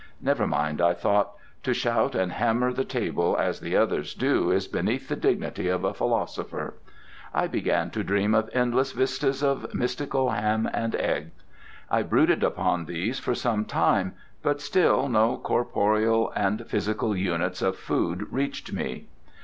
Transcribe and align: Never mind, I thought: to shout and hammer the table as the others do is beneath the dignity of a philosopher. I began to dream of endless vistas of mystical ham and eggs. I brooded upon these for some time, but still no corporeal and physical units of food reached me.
Never 0.19 0.47
mind, 0.47 0.81
I 0.81 0.95
thought: 0.95 1.33
to 1.61 1.75
shout 1.75 2.15
and 2.15 2.31
hammer 2.31 2.73
the 2.73 2.83
table 2.83 3.37
as 3.37 3.59
the 3.59 3.77
others 3.77 4.15
do 4.15 4.49
is 4.49 4.67
beneath 4.67 5.07
the 5.09 5.15
dignity 5.15 5.67
of 5.67 5.83
a 5.83 5.93
philosopher. 5.93 6.73
I 7.35 7.45
began 7.45 7.91
to 7.91 8.03
dream 8.03 8.33
of 8.33 8.49
endless 8.51 8.93
vistas 8.93 9.43
of 9.43 9.71
mystical 9.75 10.31
ham 10.31 10.67
and 10.73 10.95
eggs. 10.95 11.43
I 11.91 12.01
brooded 12.01 12.43
upon 12.43 12.85
these 12.85 13.19
for 13.19 13.35
some 13.35 13.63
time, 13.63 14.15
but 14.41 14.59
still 14.59 15.07
no 15.07 15.37
corporeal 15.37 16.33
and 16.35 16.65
physical 16.67 17.15
units 17.15 17.61
of 17.61 17.75
food 17.77 18.25
reached 18.31 18.73
me. 18.73 19.05